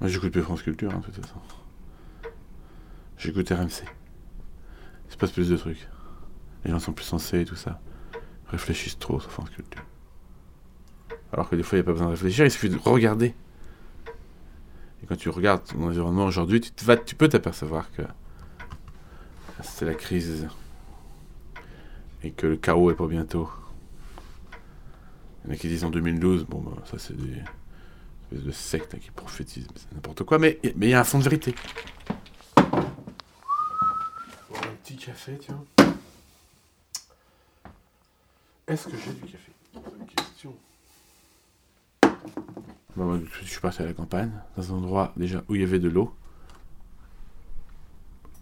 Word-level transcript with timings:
Moi, 0.00 0.08
j'écoute 0.08 0.32
plus 0.32 0.42
France 0.42 0.62
Culture, 0.62 0.92
hein, 0.92 1.00
de 1.00 1.04
toute 1.04 1.16
façon. 1.26 1.40
J'écoute 3.16 3.48
RMC. 3.48 3.84
Il 5.08 5.12
se 5.12 5.16
passe 5.16 5.32
plus 5.32 5.48
de 5.48 5.56
trucs. 5.56 5.88
Les 6.64 6.70
gens 6.70 6.78
sont 6.78 6.92
plus 6.92 7.04
sensés 7.04 7.40
et 7.40 7.44
tout 7.44 7.56
ça. 7.56 7.80
Ils 8.14 8.50
réfléchissent 8.52 8.98
trop 8.98 9.18
sur 9.18 9.30
France 9.30 9.50
Culture. 9.50 9.84
Alors 11.32 11.48
que 11.48 11.56
des 11.56 11.62
fois, 11.62 11.78
il 11.78 11.80
n'y 11.80 11.84
a 11.84 11.86
pas 11.86 11.92
besoin 11.92 12.06
de 12.06 12.12
réfléchir, 12.12 12.44
il 12.44 12.50
suffit 12.50 12.70
de 12.70 12.78
regarder. 12.78 13.34
Et 15.02 15.06
quand 15.06 15.16
tu 15.16 15.28
regardes 15.28 15.64
ton 15.64 15.82
environnement 15.82 16.26
aujourd'hui, 16.26 16.60
tu, 16.60 16.70
tu 17.04 17.14
peux 17.14 17.28
t'apercevoir 17.28 17.90
que 17.92 18.02
c'est 19.62 19.84
la 19.84 19.94
crise 19.94 20.48
et 22.22 22.30
que 22.30 22.46
le 22.46 22.56
chaos 22.56 22.90
est 22.90 22.94
pour 22.94 23.08
bientôt. 23.08 23.50
Il 25.44 25.48
y 25.48 25.50
en 25.50 25.54
a 25.54 25.56
qui 25.56 25.68
disent 25.68 25.84
en 25.84 25.90
2012, 25.90 26.46
bon, 26.46 26.60
bah, 26.60 26.82
ça 26.84 26.98
c'est 26.98 27.16
des 27.16 27.42
espèces 28.30 28.44
de 28.44 28.50
sectes 28.50 28.94
hein, 28.94 28.98
qui 28.98 29.10
prophétisent, 29.10 29.66
mais 29.72 29.78
c'est 29.80 29.92
n'importe 29.92 30.24
quoi, 30.24 30.38
mais 30.38 30.58
mais 30.76 30.86
il 30.86 30.90
y 30.90 30.94
a 30.94 31.00
un 31.00 31.04
fond 31.04 31.18
de 31.18 31.24
vérité. 31.24 31.54
Un 32.56 32.62
petit 34.82 34.96
café, 34.96 35.38
tiens. 35.38 35.64
Est-ce 38.66 38.88
que 38.88 38.96
j'ai 38.96 39.12
du 39.14 39.22
café? 39.22 39.52
Question. 40.16 40.54
Je 42.96 43.46
suis 43.46 43.60
parti 43.60 43.82
à 43.82 43.86
la 43.86 43.94
campagne, 43.94 44.32
dans 44.56 44.72
un 44.72 44.76
endroit 44.76 45.12
déjà 45.16 45.42
où 45.48 45.54
il 45.54 45.60
y 45.60 45.64
avait 45.64 45.78
de 45.78 45.88
l'eau. 45.88 46.14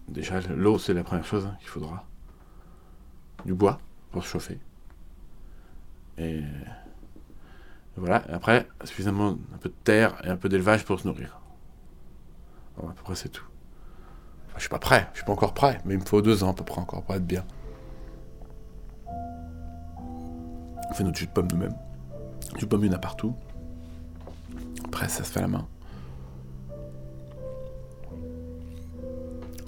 Déjà, 0.08 0.40
l'eau, 0.40 0.78
c'est 0.78 0.94
la 0.94 1.04
première 1.04 1.26
chose 1.26 1.46
hein, 1.46 1.56
qu'il 1.60 1.68
faudra. 1.68 2.04
Du 3.44 3.54
bois 3.54 3.78
pour 4.10 4.24
se 4.24 4.28
chauffer. 4.28 4.58
Et 6.16 6.42
voilà. 7.96 8.22
Après, 8.32 8.68
suffisamment 8.84 9.38
un 9.54 9.58
peu 9.58 9.68
de 9.68 9.74
terre 9.84 10.16
et 10.24 10.28
un 10.28 10.36
peu 10.36 10.48
d'élevage 10.48 10.84
pour 10.84 11.00
se 11.00 11.06
nourrir. 11.06 11.40
Bon, 12.76 12.88
à 12.88 12.92
peu 12.92 13.02
près, 13.02 13.14
c'est 13.14 13.30
tout. 13.30 13.46
Enfin, 14.46 14.54
je 14.56 14.60
suis 14.60 14.68
pas 14.68 14.78
prêt. 14.78 15.08
Je 15.12 15.18
suis 15.18 15.26
pas 15.26 15.32
encore 15.32 15.54
prêt. 15.54 15.80
Mais 15.84 15.94
il 15.94 16.00
me 16.00 16.04
faut 16.04 16.20
deux 16.22 16.44
ans 16.44 16.50
à 16.50 16.54
peu 16.54 16.64
près 16.64 16.80
encore 16.80 17.02
pour 17.02 17.14
être 17.14 17.26
bien. 17.26 17.44
On 20.88 20.94
fait 20.94 21.04
notre 21.04 21.18
jus 21.18 21.26
de 21.26 21.32
pomme 21.32 21.48
nous-mêmes. 21.50 21.76
Du 22.58 22.66
pomme, 22.66 22.84
il 22.84 22.88
y 22.88 22.90
en 22.90 22.96
a 22.96 22.98
partout. 22.98 23.34
Après, 24.84 25.08
ça 25.08 25.24
se 25.24 25.30
fait 25.30 25.40
à 25.40 25.42
la 25.42 25.48
main. 25.48 25.66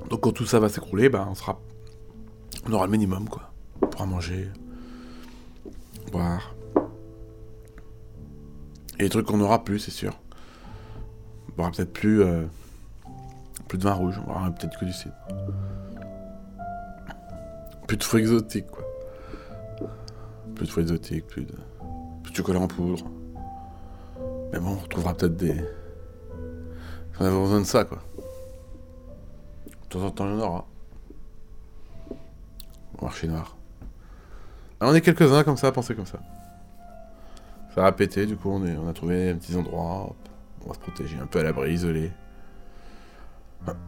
Donc 0.08 0.20
quand 0.20 0.32
tout 0.32 0.46
ça 0.46 0.58
va 0.58 0.68
s'écrouler, 0.68 1.08
ben, 1.08 1.26
on 1.30 1.34
sera, 1.34 1.60
on 2.66 2.72
aura 2.72 2.86
le 2.86 2.92
minimum 2.92 3.28
quoi. 3.28 3.52
On 3.82 3.86
pourra 3.86 4.06
manger, 4.06 4.48
boire. 6.10 6.54
Et 8.98 9.04
les 9.04 9.08
trucs 9.08 9.27
qu'on 9.27 9.36
n'aura 9.36 9.64
plus, 9.64 9.78
c'est 9.78 9.91
sûr. 9.91 10.12
On 11.56 11.62
aura 11.62 11.70
peut-être 11.70 11.92
plus, 11.92 12.22
euh, 12.22 12.44
plus 13.68 13.78
de 13.78 13.84
vin 13.84 13.92
rouge, 13.92 14.20
on 14.27 14.30
aura 14.30 14.50
peut-être 14.50 14.78
que 14.78 14.84
du 14.84 14.92
cidre. 14.92 15.14
Plus 17.86 17.96
de 17.96 18.02
fruits 18.02 18.22
exotiques 18.22 18.66
quoi. 18.66 18.84
Plus 20.54 20.66
de 20.66 20.70
fruits 20.70 20.82
exotiques, 20.82 21.26
plus 21.26 21.44
de, 21.44 21.54
plus 22.22 22.32
de 22.32 22.36
chocolat 22.36 22.60
en 22.60 22.69
poudre. 22.69 23.04
Mais 24.52 24.58
bon, 24.58 24.72
on 24.72 24.78
retrouvera 24.78 25.14
peut-être 25.14 25.36
des. 25.36 25.56
On 27.20 27.24
a 27.24 27.30
besoin 27.30 27.60
de 27.60 27.66
ça 27.66 27.84
quoi. 27.84 27.98
De 29.66 29.88
temps 29.88 30.04
en 30.04 30.10
temps, 30.10 30.26
il 30.26 30.38
y 30.38 30.42
en 30.42 30.46
aura. 30.46 30.66
Au 32.98 33.04
marché 33.04 33.26
noir. 33.26 33.56
Alors, 34.80 34.92
on 34.92 34.96
est 34.96 35.00
quelques-uns 35.00 35.44
comme 35.44 35.56
ça 35.56 35.69
à 35.69 35.72
penser 35.72 35.94
comme 35.94 36.06
ça. 36.06 36.19
Ça 37.78 37.86
a 37.86 37.92
pété, 37.92 38.26
du 38.26 38.34
coup, 38.34 38.50
on, 38.50 38.60
on 38.60 38.88
a 38.88 38.92
trouvé 38.92 39.30
un 39.30 39.36
petit 39.36 39.54
endroit. 39.54 40.12
on 40.64 40.68
va 40.68 40.74
se 40.74 40.80
protéger 40.80 41.16
un 41.22 41.26
peu 41.26 41.38
à 41.38 41.44
l'abri, 41.44 41.74
isolé. 41.74 42.10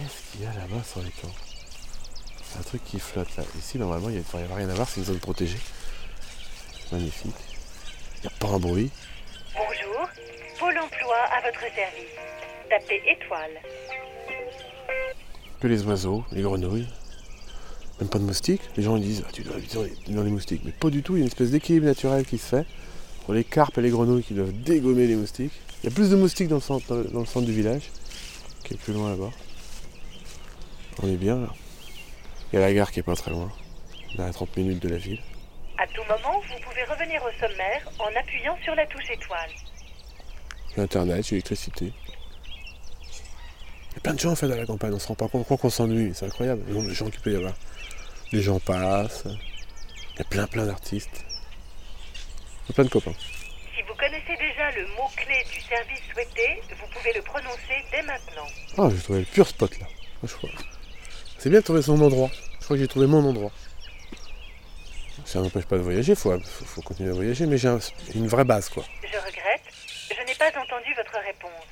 Qu'est-ce 0.00 0.32
qu'il 0.32 0.42
y 0.42 0.46
a 0.46 0.54
là-bas 0.54 0.82
sur 0.82 1.02
les 1.02 1.10
camps 1.10 1.34
C'est 2.42 2.58
un 2.58 2.62
truc 2.62 2.82
qui 2.84 2.98
flotte 2.98 3.36
là. 3.36 3.42
Ici, 3.58 3.76
normalement, 4.00 4.10
il 4.10 4.18
ne 4.18 4.22
devrait 4.22 4.40
y 4.40 4.44
avoir 4.44 4.58
rien 4.58 4.68
à 4.68 4.74
voir, 4.74 4.88
c'est 4.88 5.00
une 5.00 5.06
zone 5.06 5.18
protégée. 5.18 5.58
Magnifique. 6.92 7.34
Il 8.16 8.20
n'y 8.22 8.26
a 8.26 8.38
pas 8.38 8.48
un 8.48 8.58
bruit. 8.58 8.90
Bonjour, 9.54 10.08
Pôle 10.58 10.78
emploi 10.78 11.16
à 11.16 11.40
votre 11.42 11.60
service. 11.60 12.10
Tapez 12.68 13.02
étoile. 13.06 13.60
Que 15.60 15.66
les 15.66 15.82
oiseaux, 15.84 16.24
les 16.32 16.42
grenouilles. 16.42 16.88
Même 18.00 18.08
pas 18.08 18.18
de 18.18 18.24
moustiques. 18.24 18.62
Les 18.76 18.82
gens 18.82 18.96
ils 18.96 19.02
disent 19.02 19.24
ah, 19.26 19.30
tu 19.32 19.42
dois 19.42 19.56
habiter 19.56 19.76
dans 20.08 20.22
les, 20.22 20.30
moustiques. 20.30 20.62
Mais 20.64 20.72
pas 20.72 20.90
du 20.90 21.02
tout, 21.02 21.16
il 21.16 21.18
y 21.18 21.22
a 21.22 21.24
une 21.24 21.28
espèce 21.28 21.50
d'équilibre 21.50 21.86
naturel 21.86 22.24
qui 22.24 22.38
se 22.38 22.46
fait. 22.46 22.66
Pour 23.24 23.34
les 23.34 23.44
carpes 23.44 23.76
et 23.78 23.82
les 23.82 23.90
grenouilles 23.90 24.22
qui 24.22 24.34
doivent 24.34 24.52
dégommer 24.52 25.06
les 25.06 25.16
moustiques. 25.16 25.52
Il 25.82 25.90
y 25.90 25.92
a 25.92 25.94
plus 25.94 26.10
de 26.10 26.16
moustiques 26.16 26.48
dans 26.48 26.56
le 26.56 26.62
centre, 26.62 26.94
dans 27.12 27.20
le 27.20 27.26
centre 27.26 27.46
du 27.46 27.52
village, 27.52 27.90
qui 28.64 28.74
est 28.74 28.76
plus 28.76 28.92
loin 28.92 29.10
là-bas. 29.10 29.30
On 31.02 31.08
est 31.08 31.16
bien 31.16 31.38
là. 31.38 31.48
Il 32.52 32.56
y 32.56 32.62
a 32.62 32.66
la 32.66 32.72
gare 32.72 32.90
qui 32.90 33.00
est 33.00 33.04
pas 33.04 33.16
très 33.16 33.30
loin. 33.30 33.50
On 34.16 34.22
est 34.22 34.28
à 34.28 34.32
30 34.32 34.56
minutes 34.56 34.82
de 34.82 34.88
la 34.88 34.96
ville. 34.96 35.20
À 35.78 35.86
tout 35.86 36.02
moment, 36.02 36.40
vous 36.40 36.60
pouvez 36.60 36.84
revenir 36.84 37.22
au 37.22 37.30
sommaire 37.40 37.88
en 37.98 38.08
appuyant 38.18 38.56
sur 38.62 38.74
la 38.74 38.86
touche 38.86 39.10
étoile. 39.10 39.50
J'ai 40.74 40.82
Internet, 40.82 41.24
j'ai 41.24 41.36
l'électricité. 41.36 41.92
Il 43.90 43.94
y 43.94 43.96
a 43.96 44.00
plein 44.00 44.14
de 44.14 44.20
gens 44.20 44.32
en 44.32 44.36
fait 44.36 44.46
à 44.46 44.56
la 44.56 44.66
campagne, 44.66 44.92
on 44.92 44.98
se 44.98 45.08
rend 45.08 45.14
pas 45.14 45.28
compte, 45.28 45.46
qu'on 45.46 45.70
s'ennuie, 45.70 46.12
c'est 46.14 46.26
incroyable, 46.26 46.62
le 46.68 46.74
nombre 46.74 46.88
de 46.88 46.94
gens 46.94 47.10
qu'il 47.10 47.20
peut 47.20 47.32
y 47.32 47.36
avoir. 47.36 47.54
Les 48.32 48.40
gens 48.40 48.60
passent, 48.60 49.24
il 49.26 50.18
y 50.18 50.20
a 50.20 50.24
plein 50.24 50.46
plein 50.46 50.66
d'artistes. 50.66 51.24
Il 52.64 52.68
y 52.68 52.72
a 52.72 52.74
plein 52.74 52.84
de 52.84 52.90
copains. 52.90 53.14
Si 53.74 53.82
vous 53.82 53.94
connaissez 53.94 54.36
déjà 54.36 54.70
le 54.72 54.86
mot-clé 54.96 55.44
du 55.52 55.60
service 55.60 56.00
souhaité, 56.12 56.62
vous 56.70 56.86
pouvez 56.92 57.12
le 57.14 57.22
prononcer 57.22 57.84
dès 57.90 58.02
maintenant. 58.02 58.46
Ah, 58.78 58.88
j'ai 58.94 59.02
trouvé 59.02 59.18
le 59.20 59.24
pur 59.24 59.46
spot 59.48 59.78
là. 59.80 59.86
Je 60.22 60.34
crois. 60.34 60.50
C'est 61.38 61.50
bien 61.50 61.60
de 61.60 61.64
trouver 61.64 61.82
son 61.82 62.00
endroit. 62.00 62.30
Je 62.60 62.64
crois 62.64 62.76
que 62.76 62.82
j'ai 62.82 62.88
trouvé 62.88 63.06
mon 63.06 63.26
endroit. 63.28 63.50
Ça 65.24 65.40
n'empêche 65.40 65.64
pas 65.66 65.76
de 65.76 65.82
voyager, 65.82 66.14
faut, 66.14 66.32
faut, 66.40 66.64
faut 66.64 66.82
continuer 66.82 67.10
à 67.10 67.14
voyager, 67.14 67.46
mais 67.46 67.56
j'ai 67.58 67.68
un- 67.68 67.78
une 68.14 68.26
vraie 68.26 68.44
base 68.44 68.68
quoi. 68.68 68.84
Je 69.02 69.16
regrette, 69.16 69.62
je 70.10 70.26
n'ai 70.26 70.34
pas 70.34 70.48
entendu 70.48 70.92
votre 70.96 71.12
réponse. 71.24 71.66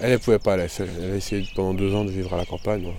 Elle 0.00 0.12
ne 0.12 0.16
pouvait 0.18 0.38
pas, 0.38 0.54
elle 0.54 0.60
a, 0.60 0.64
essayé- 0.64 0.90
elle 0.98 1.12
a 1.12 1.16
essayé 1.16 1.48
pendant 1.54 1.74
deux 1.74 1.94
ans 1.94 2.04
de 2.04 2.10
vivre 2.10 2.34
à 2.34 2.36
la 2.38 2.44
campagne. 2.44 2.92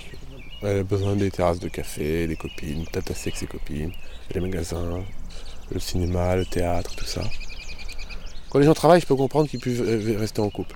Elle 0.64 0.80
a 0.80 0.84
besoin 0.84 1.16
des 1.16 1.30
terrasses 1.30 1.60
de 1.60 1.68
café, 1.70 2.26
des 2.28 2.36
copines, 2.36 2.86
tatasser 2.88 3.30
avec 3.30 3.38
ses 3.38 3.46
copines, 3.48 3.92
les 4.34 4.40
magasins, 4.42 5.04
le 5.72 5.80
cinéma, 5.80 6.36
le 6.36 6.46
théâtre, 6.46 6.96
tout 6.96 7.06
ça. 7.06 7.22
Quand 8.50 8.60
les 8.60 8.66
gens 8.66 8.74
travaillent, 8.74 9.02
je 9.02 9.06
peux 9.06 9.16
comprendre 9.16 9.50
qu'ils 9.50 9.60
puissent 9.60 9.82
euh, 9.82 10.16
rester 10.18 10.40
en 10.42 10.50
couple. 10.50 10.76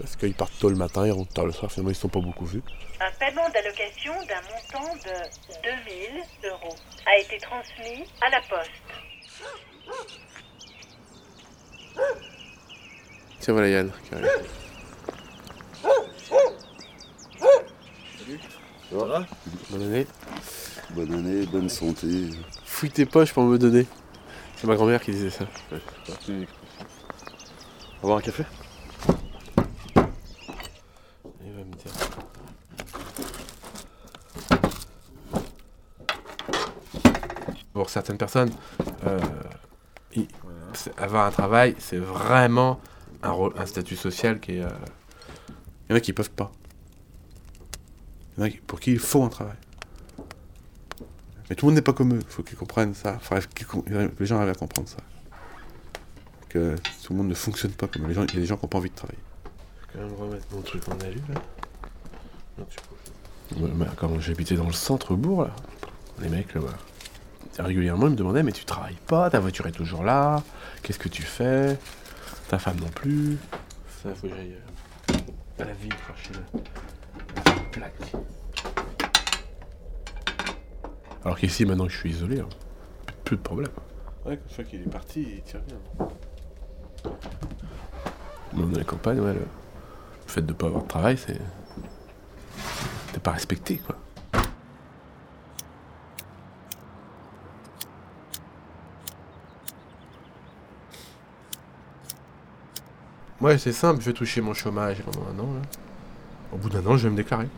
Parce 0.00 0.16
qu'ils 0.16 0.34
partent 0.34 0.58
tôt 0.58 0.70
le 0.70 0.76
matin, 0.76 1.06
ils 1.06 1.12
rentrent 1.12 1.32
tard 1.32 1.44
le 1.46 1.52
soir, 1.52 1.70
finalement 1.70 1.90
ils 1.90 1.94
ne 1.94 1.98
sont 1.98 2.08
pas 2.08 2.20
beaucoup 2.20 2.46
vus. 2.46 2.62
Un 3.00 3.10
paiement 3.18 3.48
d'allocation 3.50 4.12
d'un 4.26 4.40
montant 4.42 4.94
de 4.94 5.14
2000 5.62 6.50
euros 6.50 6.74
a 7.06 7.18
été 7.18 7.38
transmis 7.38 8.04
à 8.20 8.30
la 8.30 8.40
poste. 8.40 8.70
Tiens 13.40 13.52
voilà 13.54 13.68
Yann 13.68 13.92
qui 14.08 14.14
arrive. 14.14 14.28
Ça 18.90 18.96
va? 18.96 19.26
Bonne 19.70 19.82
année. 19.82 20.06
Bonne 20.90 21.12
année, 21.12 21.46
bonne 21.46 21.68
santé. 21.68 22.30
Fouille 22.64 22.90
tes 22.90 23.06
poches 23.06 23.32
pour 23.32 23.44
me 23.44 23.58
donner. 23.58 23.86
C'est 24.56 24.66
ma 24.66 24.74
grand-mère 24.74 25.00
qui 25.00 25.12
disait 25.12 25.30
ça. 25.30 25.44
On 25.70 25.76
va 25.76 25.82
boire 28.02 28.18
un 28.18 28.22
café 28.22 28.44
Il 31.42 31.52
va 31.52 31.64
me 31.64 31.74
dire. 31.74 31.92
Pour 37.90 37.94
certaines 37.94 38.18
personnes, 38.18 38.52
euh, 39.04 39.18
avoir 40.96 41.26
un 41.26 41.32
travail, 41.32 41.74
c'est 41.80 41.96
vraiment 41.96 42.78
un, 43.20 43.32
rôle- 43.32 43.52
un 43.58 43.66
statut 43.66 43.96
social 43.96 44.38
qui 44.38 44.58
est. 44.58 44.62
euh, 44.62 44.68
Il 45.88 45.90
y 45.90 45.94
en 45.94 45.96
a 45.96 46.00
qui 46.00 46.12
peuvent 46.12 46.30
pas. 46.30 46.52
Il 48.36 48.40
y 48.40 48.42
en 48.44 48.46
a 48.46 48.50
qui- 48.50 48.58
pour 48.58 48.78
qui 48.78 48.92
il 48.92 49.00
faut 49.00 49.24
un 49.24 49.28
travail. 49.28 49.56
Mais 51.48 51.56
tout 51.56 51.66
le 51.66 51.70
monde 51.72 51.74
n'est 51.78 51.82
pas 51.82 51.92
comme 51.92 52.14
eux. 52.14 52.20
Il 52.20 52.26
faut 52.32 52.44
qu'ils 52.44 52.56
comprennent 52.56 52.94
ça. 52.94 53.14
Enfin, 53.16 53.40
que 53.40 53.64
les 54.20 54.26
gens 54.26 54.36
arrivent 54.36 54.50
à 54.50 54.54
comprendre 54.54 54.88
ça. 54.88 54.98
que 56.48 56.76
tout 57.04 57.12
le 57.12 57.16
monde 57.16 57.28
ne 57.28 57.34
fonctionne 57.34 57.72
pas 57.72 57.88
comme 57.88 58.06
les 58.06 58.14
gens. 58.14 58.22
Il 58.24 58.34
y 58.34 58.36
a 58.36 58.40
des 58.40 58.46
gens 58.46 58.56
qui 58.56 58.64
n'ont 58.66 58.68
pas 58.68 58.78
envie 58.78 58.90
de 58.90 58.94
travailler. 58.94 59.18
Je 59.92 59.98
vais 59.98 60.04
quand 60.04 60.10
même 60.10 60.16
remettre 60.20 60.46
mon 60.52 60.62
truc 60.62 60.88
en 60.88 60.98
alu 61.00 61.20
là. 61.28 61.40
Non, 62.58 62.66
tu 62.70 62.76
peux. 63.56 63.60
Ouais, 63.64 63.70
mais 63.74 63.86
quand 63.96 64.20
j'habitais 64.20 64.54
dans 64.56 64.66
le 64.66 64.72
centre-bourg, 64.72 65.42
là, 65.44 65.50
les 66.20 66.28
mecs, 66.28 66.54
là, 66.54 66.60
régulièrement, 67.58 68.06
ils 68.06 68.12
me 68.12 68.16
demandaient 68.16 68.42
Mais 68.42 68.52
tu 68.52 68.64
travailles 68.64 68.98
pas 69.06 69.30
Ta 69.30 69.40
voiture 69.40 69.66
est 69.66 69.72
toujours 69.72 70.02
là 70.04 70.42
Qu'est-ce 70.82 70.98
que 70.98 71.08
tu 71.08 71.22
fais? 71.22 71.78
Ta 72.48 72.58
femme 72.58 72.78
non 72.80 72.88
plus 72.88 73.36
Ça, 74.02 74.14
faut 74.14 74.26
que 74.28 74.34
j'aille 74.34 74.56
euh, 75.10 75.62
à 75.62 75.64
la 75.66 75.72
ville 75.74 75.92
chercher 76.06 76.32
la 76.34 77.52
plaque. 77.70 78.12
Alors 81.24 81.38
qu'ici, 81.38 81.64
maintenant 81.66 81.86
que 81.86 81.92
je 81.92 81.98
suis 81.98 82.10
isolé, 82.10 82.40
hein, 82.40 82.48
plus 83.24 83.36
de 83.36 83.42
problème. 83.42 83.70
Ouais, 84.24 84.34
une 84.42 84.54
fois 84.54 84.64
qu'il 84.64 84.80
est 84.80 84.90
parti, 84.90 85.26
il 85.36 85.42
tire 85.42 85.60
bien. 85.60 86.08
Même 88.54 88.72
dans 88.72 88.78
les 88.78 88.84
campagnes, 88.84 89.20
ouais, 89.20 89.34
le, 89.34 89.40
le 89.40 89.46
fait 90.26 90.40
de 90.42 90.48
ne 90.48 90.52
pas 90.54 90.66
avoir 90.66 90.82
de 90.82 90.88
travail, 90.88 91.18
c'est. 91.18 91.38
T'es 93.12 93.20
pas 93.20 93.32
respecté, 93.32 93.76
quoi. 93.78 93.96
Ouais, 103.40 103.56
c'est 103.56 103.72
simple, 103.72 104.00
je 104.00 104.06
vais 104.06 104.12
toucher 104.12 104.40
mon 104.42 104.52
chômage 104.52 105.02
pendant 105.02 105.26
un 105.26 105.38
an. 105.42 105.48
Au 106.52 106.56
bout 106.56 106.68
d'un 106.68 106.84
an, 106.86 106.96
je 106.96 107.04
vais 107.04 107.10
me 107.10 107.16
déclarer. 107.16 107.48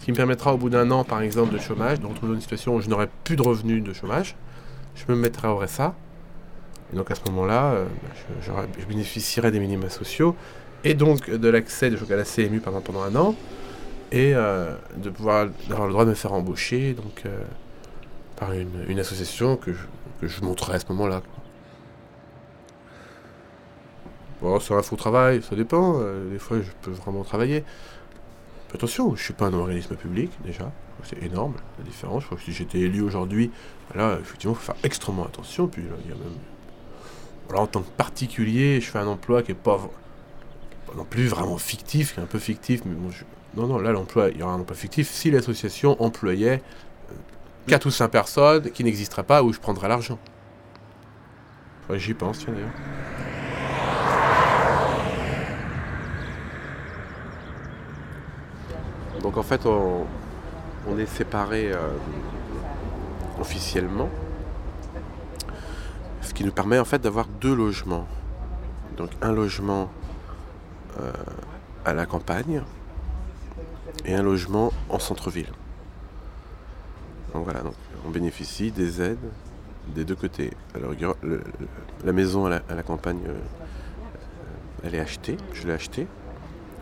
Ce 0.00 0.04
qui 0.06 0.12
me 0.12 0.16
permettra 0.16 0.54
au 0.54 0.56
bout 0.56 0.70
d'un 0.70 0.90
an, 0.90 1.04
par 1.04 1.20
exemple, 1.20 1.52
de 1.52 1.58
chômage, 1.58 2.00
de 2.00 2.06
retrouver 2.06 2.34
une 2.34 2.40
situation 2.40 2.74
où 2.76 2.80
je 2.80 2.88
n'aurai 2.88 3.08
plus 3.24 3.36
de 3.36 3.42
revenus 3.42 3.82
de 3.82 3.92
chômage. 3.92 4.36
Je 4.94 5.04
me 5.08 5.16
mettrai 5.16 5.48
au 5.48 5.58
RSA. 5.58 5.94
Et 6.92 6.96
donc 6.96 7.10
à 7.10 7.14
ce 7.14 7.20
moment-là, 7.26 7.72
euh, 7.72 7.86
je, 8.14 8.46
j'aurai- 8.46 8.68
je 8.78 8.86
bénéficierai 8.86 9.50
des 9.50 9.58
minima 9.60 9.90
sociaux 9.90 10.36
et 10.84 10.94
donc 10.94 11.28
de 11.28 11.48
l'accès 11.48 11.90
de 11.90 11.96
à 12.12 12.16
la 12.16 12.24
CMU 12.24 12.60
pendant, 12.60 13.02
un 13.02 13.16
an 13.16 13.34
et 14.12 14.34
euh, 14.34 14.72
de 14.96 15.10
pouvoir 15.10 15.48
avoir 15.68 15.86
le 15.86 15.92
droit 15.92 16.04
de 16.04 16.10
me 16.10 16.14
faire 16.14 16.32
embaucher 16.32 16.94
donc 16.94 17.22
euh, 17.26 17.42
par 18.36 18.52
une, 18.52 19.00
association 19.00 19.56
que 19.56 19.72
je, 19.72 19.78
que 20.20 20.28
je 20.28 20.42
montrerai 20.42 20.76
à 20.76 20.78
ce 20.78 20.86
moment-là. 20.90 21.22
Bon, 24.42 24.60
sur 24.60 24.76
un 24.76 24.82
faux 24.82 24.96
travail, 24.96 25.42
ça 25.42 25.56
dépend. 25.56 26.00
euh, 26.00 26.30
des 26.30 26.38
fois, 26.38 26.58
je 26.60 26.70
peux 26.82 26.90
vraiment 26.90 27.24
travailler. 27.24 27.64
Attention, 28.74 29.14
je 29.16 29.22
suis 29.22 29.32
pas 29.32 29.46
un 29.46 29.54
organisme 29.54 29.96
public, 29.96 30.30
déjà. 30.44 30.70
C'est 31.04 31.22
énorme, 31.22 31.54
la 31.78 31.84
différence. 31.84 32.22
Je 32.22 32.26
crois 32.26 32.38
que 32.38 32.44
si 32.44 32.52
j'étais 32.52 32.80
élu 32.80 33.00
aujourd'hui, 33.00 33.50
là, 33.94 34.18
effectivement, 34.20 34.54
il 34.54 34.58
faut 34.58 34.72
faire 34.72 34.82
extrêmement 34.82 35.24
attention. 35.24 35.68
Puis, 35.68 35.82
là, 35.82 35.94
il 36.04 36.10
y 36.10 36.12
a 36.12 36.16
même... 36.16 36.34
En 37.54 37.66
tant 37.66 37.82
que 37.82 37.90
particulier, 37.96 38.80
je 38.80 38.90
fais 38.90 38.98
un 38.98 39.06
emploi 39.06 39.42
qui 39.42 39.52
est 39.52 39.54
pas, 39.54 39.78
pas 40.86 40.94
non 40.96 41.04
plus 41.04 41.28
vraiment 41.28 41.58
fictif, 41.58 42.14
qui 42.14 42.20
est 42.20 42.22
un 42.22 42.26
peu 42.26 42.40
fictif, 42.40 42.82
mais 42.84 42.94
bon, 42.94 43.10
non, 43.56 43.68
non, 43.68 43.78
là, 43.78 43.92
l'emploi, 43.92 44.30
il 44.30 44.38
y 44.38 44.42
aura 44.42 44.52
un 44.52 44.60
emploi 44.60 44.76
fictif 44.76 45.08
si 45.08 45.30
l'association 45.30 46.02
employait 46.02 46.60
4 47.68 47.86
ou 47.86 47.90
5 47.90 48.08
personnes 48.08 48.70
qui 48.72 48.82
n'existeraient 48.82 49.22
pas 49.22 49.42
où 49.42 49.52
je 49.52 49.60
prendrais 49.60 49.88
l'argent. 49.88 50.18
J'y 51.94 52.14
pense, 52.14 52.40
tiens, 52.40 52.52
d'ailleurs. 52.52 52.72
Donc 59.36 59.44
en 59.44 59.48
fait, 59.48 59.66
on, 59.66 60.98
est 60.98 61.04
séparés 61.04 61.70
euh, 61.70 61.90
officiellement, 63.38 64.08
ce 66.22 66.32
qui 66.32 66.42
nous 66.42 66.52
permet 66.52 66.78
en 66.78 66.86
fait 66.86 67.02
d'avoir 67.02 67.26
deux 67.26 67.54
logements. 67.54 68.06
Donc 68.96 69.10
un 69.20 69.32
logement 69.32 69.90
euh, 70.98 71.12
à 71.84 71.92
la 71.92 72.06
campagne 72.06 72.62
et 74.06 74.14
un 74.14 74.22
logement 74.22 74.72
en 74.88 74.98
centre-ville. 74.98 75.52
Donc 77.34 77.44
voilà, 77.44 77.60
on 78.06 78.10
bénéficie 78.10 78.70
des 78.70 79.02
aides 79.02 79.18
des 79.88 80.06
deux 80.06 80.16
côtés. 80.16 80.54
Alors 80.74 80.92
la 82.06 82.12
maison 82.12 82.46
à 82.46 82.74
la, 82.74 82.82
campagne, 82.82 83.20
euh, 83.28 83.34
elle 84.82 84.94
est 84.94 85.00
achetée, 85.00 85.36
je 85.52 85.66
l'ai 85.66 85.74
achetée, 85.74 86.06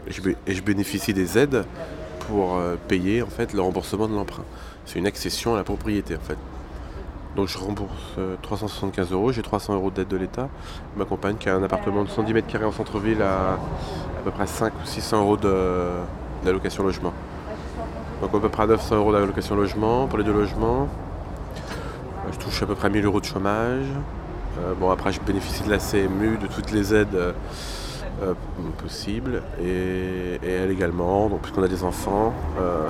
et 0.07 0.55
je 0.55 0.63
bénéficie 0.63 1.13
des 1.13 1.37
aides 1.37 1.65
pour 2.29 2.57
euh, 2.57 2.77
payer 2.89 3.23
en 3.23 3.27
fait 3.27 3.53
le 3.53 3.61
remboursement 3.61 4.09
de 4.09 4.15
l'emprunt. 4.15 4.45
C'est 4.87 4.99
une 4.99 5.07
accession 5.07 5.55
à 5.55 5.59
la 5.59 5.65
propriété 5.65 6.17
en 6.17 6.21
fait. 6.21 6.37
Donc 7.37 7.49
je 7.49 7.59
rembourse 7.59 7.91
euh, 8.19 8.37
375 8.43 9.13
euros, 9.13 9.33
j'ai 9.33 9.43
300 9.43 9.75
euros 9.75 9.91
d'aide 9.91 10.09
de 10.09 10.17
l'État. 10.17 10.49
Ma 10.97 11.05
compagne 11.05 11.37
qui 11.37 11.49
a 11.49 11.57
un 11.57 11.63
appartement 11.63 12.05
de 12.05 12.09
110 12.09 12.33
mètres 12.33 12.47
carrés 12.47 12.65
en 12.65 12.73
centre-ville 12.73 13.23
à 13.23 13.55
à 13.55 14.23
peu 14.25 14.31
près 14.31 14.47
5 14.47 14.73
ou 14.73 14.87
600 14.87 15.21
euros 15.21 15.37
de- 15.37 15.89
d'allocation 16.45 16.83
logement. 16.85 17.13
Donc 18.23 18.35
à 18.35 18.39
peu 18.39 18.49
près 18.49 18.67
900 18.67 18.97
euros 18.97 19.13
d'allocation 19.13 19.57
logement 19.57 20.07
pour 20.07 20.19
les 20.19 20.25
deux 20.25 20.33
logements. 20.33 20.89
Euh, 22.27 22.31
Je 22.33 22.39
touche 22.39 22.63
à 22.63 22.67
peu 22.67 22.75
près 22.75 22.89
1000 22.91 23.05
euros 23.05 23.21
de 23.21 23.27
chômage. 23.27 23.85
Euh, 24.61 24.73
bon 24.79 24.91
après 24.91 25.13
je 25.13 25.21
bénéficie 25.21 25.65
de 25.65 25.71
la 25.71 25.79
CMU, 25.79 26.39
de 26.39 26.47
toutes 26.47 26.71
les 26.71 26.95
aides 26.95 27.15
euh, 27.17 27.33
euh, 28.23 28.35
possibles. 28.83 29.43
Et, 29.63 30.39
elle 30.47 30.71
également, 30.71 31.29
donc 31.29 31.41
puisqu'on 31.43 31.63
a 31.63 31.69
des 31.69 31.83
enfants. 31.85 32.33
euh, 32.59 32.89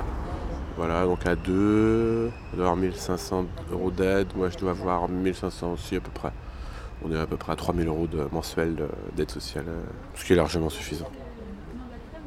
voilà, 0.77 1.05
donc 1.05 1.25
à 1.25 1.35
deux, 1.35 2.29
elle 2.51 2.57
doit 2.57 2.65
avoir 2.65 2.75
1500 2.75 3.45
euros 3.71 3.91
d'aide. 3.91 4.27
Moi, 4.35 4.49
je 4.49 4.57
dois 4.57 4.71
avoir 4.71 5.07
1500 5.07 5.71
aussi 5.73 5.95
à 5.95 6.01
peu 6.01 6.11
près. 6.13 6.31
On 7.05 7.11
est 7.13 7.17
à 7.19 7.25
peu 7.25 7.37
près 7.37 7.53
à 7.53 7.55
3000 7.55 7.87
euros 7.87 8.07
de, 8.07 8.27
mensuel 8.33 8.75
de- 8.75 8.87
d'aide 9.15 9.31
sociale, 9.31 9.65
euh, 9.69 9.81
ce 10.15 10.25
qui 10.25 10.33
est 10.33 10.35
largement 10.35 10.69
suffisant. 10.69 11.07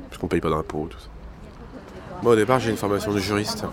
Puisqu'on 0.09 0.29
paye 0.29 0.41
pas 0.41 0.49
d'impôts, 0.49 0.87
tout 0.89 0.99
ça. 0.99 1.09
Moi, 2.23 2.33
au 2.33 2.37
départ, 2.37 2.59
j'ai 2.59 2.71
une 2.71 2.77
formation 2.79 3.13
de 3.13 3.19
juriste. 3.19 3.65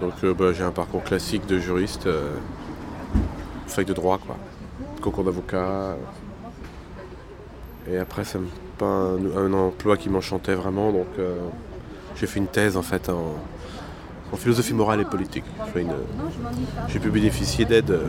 Donc, 0.00 0.24
bah, 0.38 0.52
j'ai 0.52 0.62
un 0.62 0.70
parcours 0.70 1.02
classique 1.02 1.44
de 1.46 1.58
juriste, 1.58 2.08
fac 3.66 3.86
de 3.86 3.92
droit, 3.92 4.18
quoi. 4.18 4.36
Concours 5.02 5.24
d'avocat. 5.24 5.96
Et 7.90 7.98
après, 7.98 8.22
me 8.22 8.46
pas 8.78 8.86
un, 8.86 9.52
emploi 9.52 9.96
qui 9.96 10.08
m'enchantait 10.08 10.54
vraiment, 10.54 10.92
donc 10.92 11.06
euh, 11.18 11.36
j'ai 12.16 12.26
fait 12.26 12.38
une 12.38 12.46
thèse 12.46 12.76
en 12.76 12.82
fait 12.82 13.08
en, 13.08 13.34
philosophie 14.36 14.72
morale 14.72 15.00
et 15.00 15.04
politique. 15.04 15.44
J'ai 16.88 16.98
pu 16.98 17.10
bénéficier 17.10 17.64
d'aide 17.64 17.90
euh, 17.90 18.06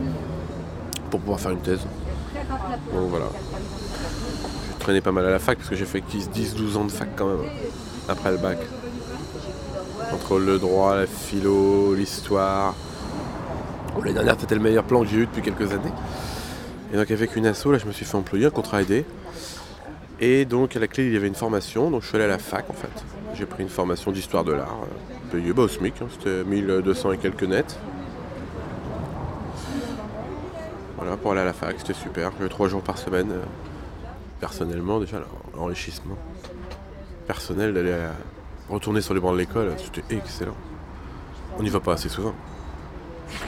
pour 1.09 1.19
pouvoir 1.19 1.39
faire 1.39 1.51
une 1.51 1.61
thèse. 1.61 1.81
Donc 2.94 3.09
voilà. 3.09 3.25
J'ai 4.68 4.80
traîné 4.80 5.01
pas 5.01 5.11
mal 5.11 5.25
à 5.25 5.31
la 5.31 5.39
fac 5.39 5.57
parce 5.57 5.69
que 5.69 5.75
j'ai 5.75 5.85
fait 5.85 5.99
10-12 5.99 6.77
ans 6.77 6.85
de 6.85 6.92
fac 6.92 7.09
quand 7.15 7.27
même, 7.27 7.49
après 8.07 8.31
le 8.31 8.37
bac. 8.37 8.59
Entre 10.13 10.37
le 10.39 10.59
droit, 10.59 10.95
la 10.95 11.07
philo, 11.07 11.94
l'histoire. 11.95 12.75
L'année 13.97 14.13
dernière, 14.13 14.35
c'était 14.39 14.56
le 14.56 14.61
meilleur 14.61 14.83
plan 14.83 15.01
que 15.01 15.07
j'ai 15.07 15.18
eu 15.18 15.25
depuis 15.25 15.42
quelques 15.42 15.71
années. 15.71 15.92
Et 16.94 16.97
donc 16.97 17.09
avec 17.09 17.35
une 17.35 17.47
asso, 17.47 17.65
là, 17.65 17.80
je 17.80 17.85
me 17.85 17.92
suis 17.92 18.06
fait 18.06 18.15
employer, 18.15 18.45
un 18.45 18.49
contrat 18.51 18.81
aidé. 18.81 19.06
Et 20.25 20.45
donc 20.45 20.75
à 20.75 20.80
la 20.80 20.87
clé, 20.87 21.06
il 21.07 21.13
y 21.13 21.18
avait 21.18 21.27
une 21.27 21.35
formation, 21.35 21.92
donc 21.92 22.01
je 22.03 22.07
suis 22.07 22.15
allé 22.15 22.23
à 22.25 22.30
la 22.30 22.37
fac 22.37 22.69
en 22.69 22.73
fait. 22.73 23.03
J'ai 23.33 23.45
pris 23.45 23.61
une 23.63 23.68
formation 23.69 24.09
d'histoire 24.11 24.45
de 24.45 24.53
l'art, 24.53 24.77
euh, 24.83 25.31
payé 25.31 25.51
bah, 25.51 25.63
au 25.63 25.68
SMIC, 25.68 25.95
hein, 26.01 26.06
c'était 26.11 26.44
1200 26.45 27.11
et 27.11 27.18
quelques 27.18 27.44
nets. 27.44 27.77
Voilà, 30.97 31.18
pour 31.18 31.31
aller 31.31 31.42
à 31.42 31.45
la 31.45 31.51
fac, 31.53 31.75
c'était 31.77 31.94
super. 31.94 32.31
J'avais 32.37 32.49
trois 32.49 32.69
jours 32.69 32.81
par 32.81 32.97
semaine. 32.97 33.31
euh, 33.31 33.42
personnellement, 34.39 34.99
déjà, 34.99 35.18
l'enrichissement 35.56 36.18
personnel 37.27 37.73
d'aller 37.73 37.92
à- 37.94 38.11
retourner 38.69 39.01
sur 39.01 39.13
les 39.13 39.19
bancs 39.19 39.33
de 39.33 39.37
l'école, 39.39 39.73
c'était 39.77 40.15
excellent. 40.15 40.56
On 41.57 41.63
n'y 41.63 41.69
va 41.69 41.80
pas 41.81 41.94
assez 41.94 42.09
souvent. 42.09 42.33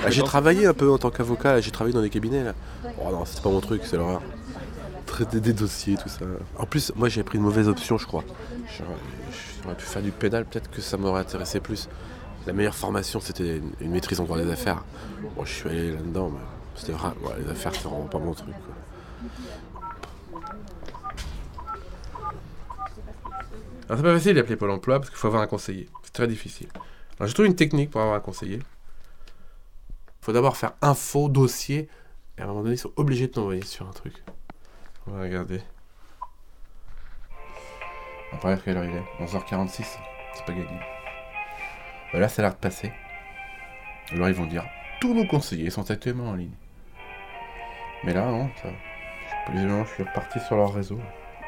Ah, 0.05 0.10
j'ai 0.10 0.24
travaillé 0.24 0.65
un 0.65 0.74
peu 0.74 0.89
en 0.91 0.98
tant 0.98 1.10
qu'avocat, 1.10 1.60
j'ai 1.62 1.72
travaillé 1.72 1.94
dans 1.94 2.01
des 2.01 2.10
cabinets 2.10 2.44
là. 2.44 2.53
Oh 3.00 3.12
non, 3.12 3.24
c'est 3.25 3.41
pas 3.41 3.50
mon 3.50 3.62
truc, 3.62 3.82
c'est 3.86 3.98
l'horreur. 3.98 4.22
Traiter 5.15 5.39
des 5.39 5.53
dossiers, 5.53 5.95
tout 5.95 6.10
ça. 6.10 6.25
En 6.57 6.65
plus, 6.65 6.91
moi 6.93 7.07
j'ai 7.07 7.24
pris 7.24 7.38
une 7.38 7.45
mauvaise 7.45 7.69
option, 7.69 7.98
je 7.98 8.05
crois. 8.05 8.25
J'aurais 9.63 9.75
pu 9.75 9.86
faire 9.86 10.01
du 10.01 10.12
pénal, 10.12 10.43
peut-être 10.43 10.69
que 10.69 10.81
ça 10.81 10.98
m'aurait 10.98 11.22
intéressé 11.22 11.62
plus. 11.62 11.88
La 12.45 12.51
meilleure 12.51 12.75
formation, 12.75 13.22
c'était 13.22 13.55
une, 13.55 13.72
une 13.79 13.91
maîtrise 13.91 14.19
en 14.19 14.25
droit 14.25 14.38
des 14.38 14.51
affaires. 14.51 14.84
Bon, 15.38 15.45
je 15.45 15.53
suis 15.53 15.69
allé 15.69 15.91
là-dedans, 15.93 16.31
mais 16.31 16.41
c'était 16.75 16.91
vrai. 16.91 17.13
ouais, 17.22 17.31
les 17.45 17.50
affaires, 17.50 17.72
c'est 17.74 17.88
vraiment 17.88 18.07
pas 18.07 18.19
mon 18.19 18.34
truc. 18.34 18.53
quoi. 18.65 18.75
Alors 23.88 23.98
c'est 23.98 24.03
pas 24.03 24.13
facile 24.15 24.36
d'appeler 24.36 24.57
Pôle 24.57 24.72
emploi 24.72 25.00
parce 25.00 25.10
qu'il 25.12 25.17
faut 25.17 25.27
avoir 25.27 25.43
un 25.43 25.48
conseiller. 25.48 25.88
C'est 26.03 26.12
très 26.12 26.27
difficile. 26.27 26.67
Alors 27.17 27.29
j'ai 27.29 27.34
trouvé 27.34 27.48
une 27.48 27.55
technique 27.55 27.89
pour 27.89 28.01
avoir 28.01 28.17
un 28.17 28.19
conseiller. 28.19 28.57
Il 28.57 30.25
faut 30.25 30.34
d'abord 30.34 30.57
faire 30.57 30.74
un 30.81 30.93
faux 30.93 31.29
dossier 31.29 31.88
et 32.38 32.41
à 32.41 32.43
un 32.43 32.48
moment 32.48 32.63
donné 32.63 32.75
ils 32.75 32.79
sont 32.79 32.91
obligés 32.98 33.27
de 33.27 33.31
t'envoyer 33.31 33.63
sur 33.63 33.88
un 33.88 33.93
truc. 33.93 34.25
On 35.08 35.12
va 35.12 35.22
regarder. 35.22 35.62
Voir 38.42 38.62
quelle 38.64 38.78
heure 38.78 38.86
il 38.86 38.96
est. 38.96 39.26
11h46. 39.26 39.98
C'est 40.34 40.46
pas 40.46 40.52
gagné. 40.52 40.80
Bah 42.12 42.20
là 42.20 42.28
ça 42.28 42.42
a 42.42 42.46
l'air 42.46 42.54
de 42.54 42.60
passer. 42.60 42.92
Alors 44.12 44.28
ils 44.30 44.36
vont 44.36 44.46
dire 44.46 44.66
tous 45.00 45.14
nos 45.14 45.26
conseillers 45.26 45.70
sont 45.70 45.90
actuellement 45.92 46.30
en 46.30 46.36
ligne. 46.36 46.56
Mais 48.04 48.14
là, 48.14 48.26
non, 48.26 48.50
ça. 48.62 48.70
Je 49.54 49.94
suis 49.94 50.04
reparti 50.04 50.40
sur 50.40 50.56
leur 50.56 50.74
réseau. 50.74 51.00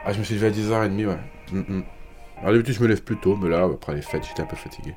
Ah, 0.06 0.14
je 0.14 0.20
me 0.20 0.24
suis 0.24 0.36
levé 0.36 0.48
à 0.48 0.52
10h30, 0.52 1.06
ouais. 1.08 1.18
Mm, 1.52 1.60
mm. 1.60 1.84
Alors, 2.40 2.52
d'habitude, 2.52 2.76
je 2.76 2.84
me 2.84 2.88
lève 2.88 3.04
plus 3.04 3.18
tôt, 3.18 3.36
mais 3.36 3.50
là, 3.50 3.64
après 3.64 3.96
les 3.96 4.02
fêtes, 4.02 4.26
j'étais 4.28 4.42
un 4.42 4.46
peu 4.46 4.56
fatigué. 4.56 4.94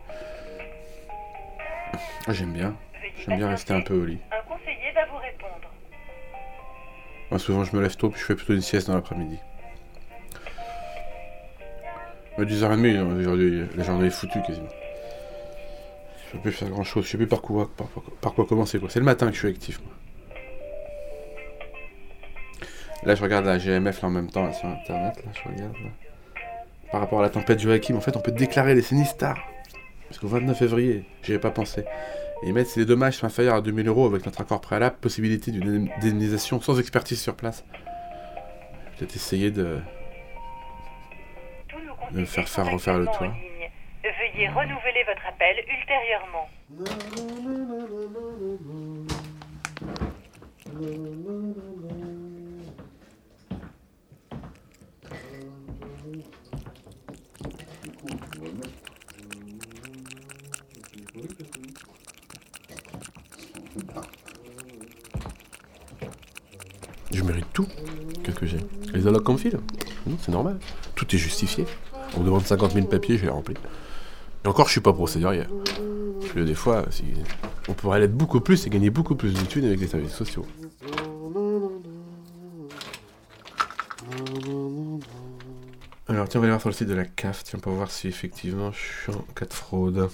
Ah, 2.27 2.33
J'aime 2.33 2.53
bien. 2.53 2.77
J'aime 3.17 3.39
bien 3.39 3.49
rester 3.49 3.73
un 3.73 3.81
peu 3.81 3.95
au 3.95 4.05
lit. 4.05 4.19
Moi, 7.31 7.39
souvent, 7.39 7.65
je 7.65 7.77
me 7.77 7.81
lève 7.81 7.97
tôt, 7.97 8.11
puis 8.11 8.21
je 8.21 8.27
fais 8.27 8.35
plutôt 8.35 8.55
une 8.55 8.61
sieste 8.61 8.89
dans 8.89 8.95
l'après-midi. 8.95 9.39
À 12.37 12.43
10h30, 12.43 13.21
aujourd'hui, 13.21 13.63
la 13.77 13.85
journée 13.85 14.07
est 14.07 14.11
foutue 14.11 14.41
quasiment. 14.43 14.69
Je 16.27 16.33
peux 16.33 16.43
plus 16.43 16.53
faire 16.53 16.69
grand 16.69 16.85
chose, 16.85 17.05
je 17.05 17.11
sais 17.11 17.19
plus 17.19 17.27
par 17.27 17.43
quoi, 17.43 17.69
par, 18.21 18.35
quoi 18.35 18.47
commencer. 18.47 18.79
quoi. 18.79 18.89
C'est 18.89 19.01
le 19.01 19.05
matin 19.05 19.27
que 19.27 19.35
je 19.35 19.39
suis 19.39 19.49
actif. 19.49 19.81
Moi. 19.83 19.93
Là, 23.05 23.15
je 23.15 23.23
regarde 23.23 23.47
la 23.47 23.59
GMF 23.59 24.03
là, 24.03 24.09
en 24.09 24.11
même 24.11 24.31
temps 24.31 24.53
sur 24.53 24.69
internet. 24.69 25.17
Là, 25.25 25.33
je 25.33 25.49
regarde. 25.49 25.73
là. 25.73 25.91
Par 26.93 27.01
rapport 27.01 27.21
à 27.21 27.23
la 27.23 27.31
tempête 27.31 27.61
Joachim, 27.61 27.95
en 27.97 28.01
fait, 28.01 28.17
on 28.17 28.21
peut 28.21 28.33
déclarer 28.33 28.75
les 28.75 28.83
sinistres. 28.83 29.17
Parce 29.19 30.19
qu'au 30.21 30.29
29 30.29 30.59
février, 30.59 31.05
j'y 31.23 31.33
avais 31.33 31.41
pas 31.41 31.51
pensé. 31.51 31.85
Et 32.43 32.65
si 32.65 32.79
les 32.79 32.87
dommages 32.87 33.19
sont 33.19 33.27
inférieurs 33.27 33.57
à 33.57 33.61
2000 33.61 33.87
euros 33.89 34.07
avec 34.07 34.25
notre 34.25 34.41
accord 34.41 34.63
préalable, 34.63 34.97
possibilité 34.97 35.51
d'une 35.51 35.91
indemnisation 35.99 36.61
sans 36.61 36.79
expertise 36.81 37.21
sur 37.21 37.37
place. 37.37 37.65
Peut-être 38.97 39.15
essayer 39.15 39.51
de. 39.51 39.79
De 42.13 42.25
conseillers 42.25 42.27
faire 42.27 42.49
faire 42.49 42.71
refaire 42.73 42.99
le 42.99 43.05
toit. 43.07 43.35
Veuillez 44.03 44.49
renouveler 44.49 45.05
votre 45.07 45.27
appel 45.27 45.57
ultérieurement. 45.69 46.49
Je 67.21 67.25
mérite 67.27 67.53
tout. 67.53 67.67
Qu'est-ce 68.25 68.37
que 68.37 68.47
j'ai 68.47 68.61
Les 68.95 69.07
allocs 69.07 69.25
qu'on 69.25 69.35
me 69.35 69.39
file 69.39 69.61
c'est 70.21 70.33
normal. 70.33 70.59
Tout 70.95 71.15
est 71.15 71.19
justifié. 71.19 71.67
On 72.17 72.21
me 72.21 72.25
demande 72.25 72.47
50 72.47 72.73
000 72.73 72.87
papiers, 72.87 73.19
je 73.19 73.25
les 73.25 73.31
remplis. 73.31 73.57
Et 74.43 74.49
encore, 74.49 74.67
je 74.69 74.73
suis 74.73 74.81
pas 74.81 74.95
procédurier. 74.95 75.45
Parce 76.23 76.47
des 76.47 76.55
fois, 76.55 76.87
on 77.69 77.75
pourrait 77.75 78.01
l'être 78.01 78.17
beaucoup 78.17 78.41
plus 78.41 78.67
et 78.67 78.71
gagner 78.71 78.89
beaucoup 78.89 79.17
plus 79.17 79.35
d'études 79.35 79.67
avec 79.67 79.81
les 79.81 79.87
services 79.87 80.15
sociaux. 80.15 80.47
Alors, 86.09 86.27
tiens, 86.27 86.41
on 86.41 86.43
va 86.43 86.47
aller 86.47 86.53
voir 86.53 86.61
sur 86.61 86.71
le 86.71 86.75
site 86.75 86.89
de 86.89 86.95
la 86.95 87.05
CAF, 87.05 87.45
tiens, 87.45 87.59
pour 87.59 87.75
voir 87.75 87.91
si 87.91 88.09
effectivement 88.09 88.73
je 88.73 88.79
suis 88.79 89.13
en 89.13 89.25
cas 89.35 89.45
de 89.45 89.53
fraude. 89.53 90.09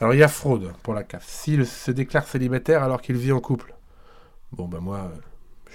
Alors, 0.00 0.14
il 0.14 0.18
y 0.18 0.22
a 0.22 0.28
fraude 0.28 0.72
pour 0.82 0.94
la 0.94 1.02
CAF. 1.02 1.28
S'il 1.28 1.66
se 1.66 1.90
déclare 1.90 2.26
célibataire 2.26 2.82
alors 2.82 3.02
qu'il 3.02 3.16
vit 3.16 3.32
en 3.32 3.40
couple. 3.40 3.75
Bon, 4.56 4.68
ben 4.68 4.80
moi, 4.80 5.12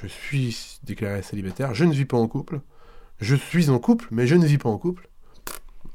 je 0.01 0.07
suis 0.07 0.79
déclaré 0.83 1.21
célibataire, 1.21 1.75
je 1.75 1.85
ne 1.85 1.93
vis 1.93 2.05
pas 2.05 2.17
en 2.17 2.27
couple. 2.27 2.61
Je 3.19 3.35
suis 3.35 3.69
en 3.69 3.77
couple, 3.77 4.07
mais 4.09 4.25
je 4.25 4.33
ne 4.33 4.45
vis 4.45 4.57
pas 4.57 4.69
en 4.69 4.77
couple. 4.79 5.07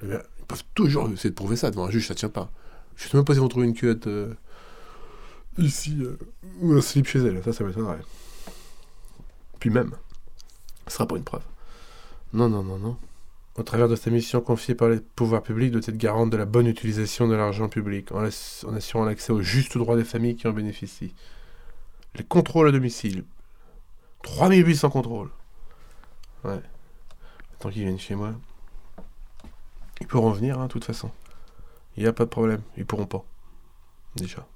Eh 0.02 0.06
bien, 0.06 0.20
ils 0.38 0.44
peuvent 0.44 0.64
toujours 0.74 1.10
essayer 1.10 1.30
de 1.30 1.34
prouver 1.34 1.56
ça 1.56 1.72
devant 1.72 1.86
un 1.86 1.90
juge, 1.90 2.06
ça 2.06 2.14
tient 2.14 2.28
pas. 2.28 2.48
Je 2.94 3.08
sais 3.08 3.16
même 3.16 3.24
pas 3.24 3.32
s'ils 3.32 3.42
vont 3.42 3.48
trouver 3.48 3.66
une 3.66 3.74
culotte 3.74 4.06
euh, 4.06 4.32
ici, 5.58 5.98
euh, 6.00 6.16
ou 6.60 6.74
un 6.74 6.80
slip 6.80 7.08
chez 7.08 7.18
elle, 7.18 7.42
ça, 7.42 7.52
ça 7.52 7.64
m'étonnerait. 7.64 7.98
Puis 9.58 9.70
même, 9.70 9.90
ce 10.86 10.94
sera 10.94 11.08
pas 11.08 11.16
une 11.16 11.24
preuve. 11.24 11.42
Non, 12.32 12.48
non, 12.48 12.62
non, 12.62 12.78
non. 12.78 12.96
Au 13.56 13.64
travers 13.64 13.88
de 13.88 13.96
sa 13.96 14.10
mission 14.10 14.40
confiée 14.40 14.76
par 14.76 14.90
les 14.90 15.00
pouvoirs 15.00 15.42
publics, 15.42 15.72
doit 15.72 15.80
être 15.80 15.96
garante 15.96 16.30
de 16.30 16.36
la 16.36 16.44
bonne 16.44 16.68
utilisation 16.68 17.26
de 17.26 17.34
l'argent 17.34 17.68
public, 17.68 18.12
en 18.12 18.22
assurant 18.22 19.04
l'accès 19.04 19.32
au 19.32 19.40
juste 19.40 19.76
droit 19.76 19.96
des 19.96 20.04
familles 20.04 20.36
qui 20.36 20.46
en 20.46 20.52
bénéficient. 20.52 21.14
Les 22.16 22.24
contrôles 22.24 22.68
à 22.68 22.72
domicile. 22.72 23.24
3800 24.22 24.90
contrôles. 24.90 25.30
Ouais. 26.44 26.60
Tant 27.58 27.70
qu'ils 27.70 27.82
viennent 27.84 27.98
chez 27.98 28.14
moi. 28.14 28.32
Ils 30.00 30.06
pourront 30.06 30.30
venir, 30.30 30.58
hein, 30.58 30.66
de 30.66 30.72
toute 30.72 30.84
façon. 30.84 31.10
Il 31.96 32.02
n'y 32.02 32.08
a 32.08 32.12
pas 32.12 32.24
de 32.24 32.30
problème. 32.30 32.62
Ils 32.76 32.84
pourront 32.86 33.06
pas. 33.06 33.24
Déjà. 34.16 34.46